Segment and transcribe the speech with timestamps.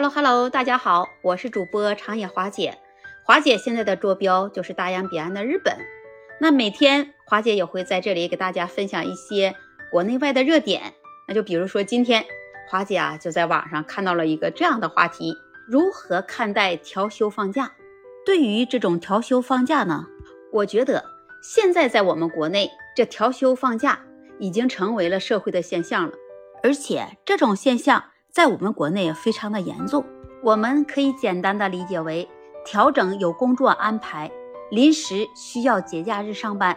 [0.00, 2.78] Hello Hello，大家好，我是主播长野华姐。
[3.24, 5.76] 华姐现在的坐标就是大洋彼岸的日本。
[6.40, 9.56] 那每天华姐也会在这里给大家分享一些
[9.90, 10.94] 国内外的热点。
[11.26, 12.24] 那就比如说今天
[12.70, 15.34] 华姐啊就在网上看到了一个这样的话题：
[15.66, 17.72] 如何看待调休放假？
[18.24, 20.06] 对于这种调休放假呢，
[20.52, 21.04] 我觉得
[21.42, 23.98] 现在在我们国内这调休放假
[24.38, 26.12] 已经成为了社会的现象了，
[26.62, 28.04] 而且这种现象。
[28.30, 30.04] 在我们国内非常的严重，
[30.42, 32.28] 我们可以简单的理解为
[32.64, 34.30] 调整有工作安排，
[34.70, 36.76] 临时需要节假日上班，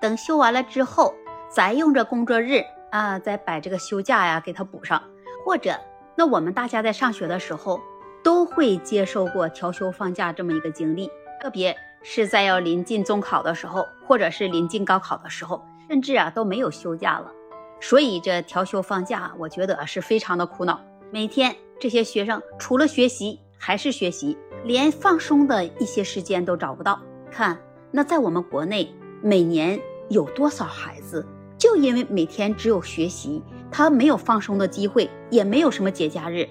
[0.00, 1.14] 等休完了之后，
[1.50, 5.02] 再用这工作日啊，再把这个休假呀给它补上。
[5.44, 5.74] 或者，
[6.16, 7.80] 那我们大家在上学的时候
[8.22, 17.32] 都会接受过调休放假这么一个经历，特别是在要临近中考的时候，或者是临近高考的时候，甚至啊都没有休假了，
[17.80, 20.78] 所以这调休放假，我觉得是非常的苦恼。
[21.12, 27.00] 每天这些学生除了学习还是学习，连放松的一些时间都找不到。
[27.32, 27.58] 看，
[27.90, 31.26] 那在我们国内，每年有多少孩子
[31.58, 36.48] 就因为每天只有学习，他没有放松的机会，也没有什么节假日，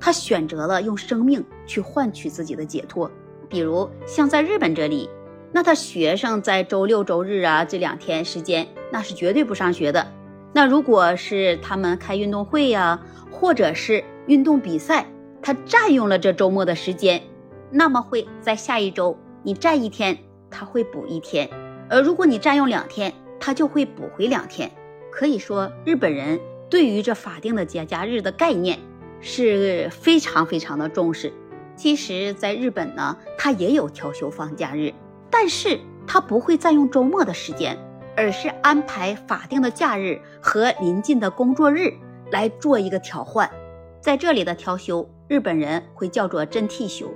[0.00, 3.08] 他选择了用生命去换取自己的解脱。
[3.48, 5.08] 比如像在日本这里，
[5.52, 10.04] 那他学生在周六周日啊这两天时间，那是绝对不上学的。
[10.52, 13.00] 那如果是他们开运动会呀，
[13.40, 15.06] 或者是运动比赛，
[15.40, 17.22] 他占用了这周末的时间，
[17.70, 20.18] 那么会在下一周你占一天，
[20.50, 21.48] 他会补一天；
[21.88, 24.70] 而如果你占用两天，他就会补回两天。
[25.10, 28.78] 可以说，日本人对于这法定的节假日的概念
[29.22, 31.32] 是非常非常的重视。
[31.74, 34.92] 其实，在日本呢，他也有调休放假日，
[35.30, 37.78] 但是他不会占用周末的时间。
[38.16, 41.94] 而是安排法定的假日和临近的工作日
[42.30, 43.50] 来做一个调换，
[44.00, 47.12] 在这里的调休，日本人会叫做真替休。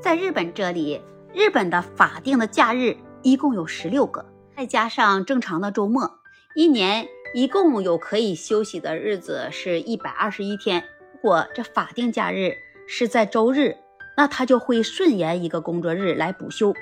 [0.00, 1.00] 在日本这里，
[1.32, 4.24] 日本的法定的假日一共有十六个，
[4.56, 6.10] 再加上正常的周末，
[6.54, 10.84] 一年一共有可以休息的日子是一百二十一天。
[11.14, 12.52] 如果这法定假日
[12.86, 13.76] 是在周日，
[14.16, 16.74] 那他就会顺延一个工作日来补休。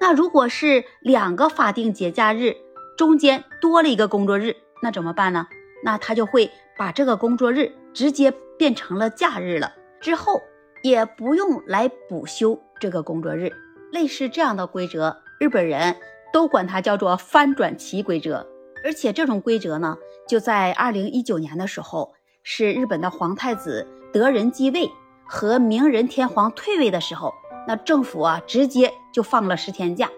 [0.00, 2.56] 那如果是两个法定节假日，
[2.96, 5.46] 中间多了一个工作日，那怎么办呢？
[5.84, 10.40] 那他就会把这个工作日直接变成了假日了，之后
[10.82, 13.52] 也不用来补休这个工作日。
[13.92, 15.94] 类似这样的规则，日本人
[16.32, 18.44] 都管它叫做翻转期规则。
[18.82, 19.96] 而且这种规则呢，
[20.26, 22.12] 就在二零一九年的时候，
[22.42, 24.90] 是日本的皇太子德仁继位
[25.26, 27.32] 和明仁天皇退位的时候，
[27.68, 30.10] 那政府啊直接就放了十天假。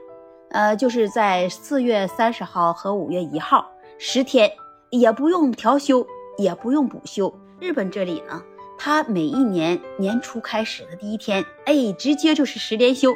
[0.50, 4.50] 呃，就是在四月三十号和五月一号十天，
[4.98, 6.06] 也不用调休，
[6.38, 7.32] 也不用补休。
[7.60, 8.42] 日本这里呢，
[8.78, 13.14] 它每一年年初开始的第一天，哎，直接就是十连休。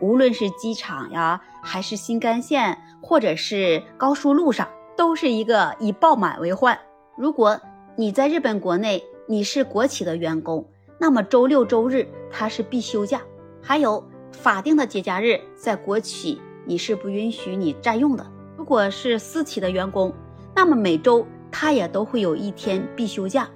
[0.00, 6.78] 无论是机场呀，还是新干线，或者是高速路上，都是一个以爆满为患。
[7.16, 7.58] 如果
[7.96, 13.22] 你在日本国内，你是国企的员工，那么周六周日它是必休假，
[13.62, 16.40] 还有法定的节假日，在国企。
[16.68, 18.26] 你是不允许你占用的。
[18.56, 20.12] 如果是私企的员工，
[20.56, 23.48] 那么每周他也都会有一天必休假。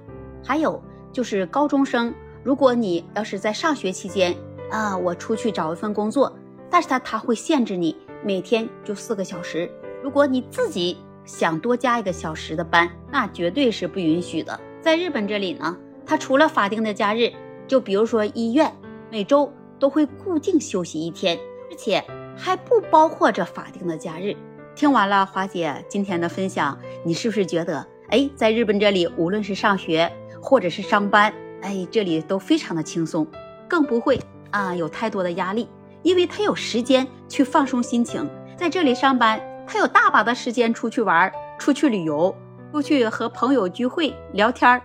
[0.43, 0.81] 还有
[1.11, 2.13] 就是高中生，
[2.43, 4.35] 如果你要是在上学期间
[4.69, 6.31] 啊，我出去找一份工作，
[6.69, 9.69] 但是他他会限制你每天就四个小时。
[10.03, 10.95] 如果你自己
[11.25, 14.57] 想多加一个小时的班，那绝对是不允许的。
[14.79, 15.75] 在日本这里呢，
[16.05, 17.31] 他除了法定的假日，
[17.67, 18.71] 就比如说医院
[19.09, 21.37] 每周都会固定休息一天，
[21.71, 22.03] 而且。
[22.33, 24.35] 还不包括这法定的假日。
[24.75, 30.11] 听完了华姐今天的分享，你是不是觉得，哎，在日本这里，无论是上学
[30.41, 33.27] 或者是上班，哎，这里都非常的轻松，
[33.67, 35.69] 更不会啊有太多的压力，
[36.01, 38.27] 因为他有时间去放松心情。
[38.57, 42.35] 在这里上班，他有大把的时间出去玩、出去旅游、
[42.71, 44.81] 出去和朋友聚会聊天儿。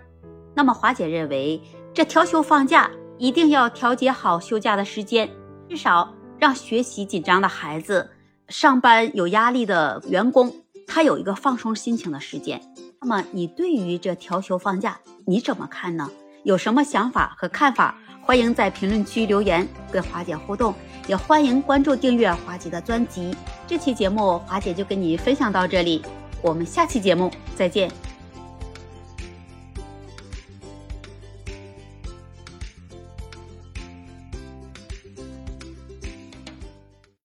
[0.55, 1.63] 那么华姐认为，
[1.95, 5.31] 这调休放假一定要调节好休假的时间，
[5.69, 6.13] 至少。
[6.39, 8.11] 让学习紧张的孩子、
[8.49, 10.55] 上班有压力的员工，
[10.87, 12.61] 他有一个放松心情的时间。
[13.01, 16.09] 那么，你对于这调休放假你怎么看呢？
[16.45, 17.99] 有什么想法和看法？
[18.23, 20.75] 欢迎在评论区留言跟华姐互动，
[21.07, 23.35] 也欢迎关注订阅华姐的专辑。
[23.67, 26.03] 这期节目华姐就跟你分享到这里，
[26.43, 28.06] 我们下期节目再见。